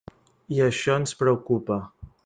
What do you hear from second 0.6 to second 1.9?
això ens preocupa.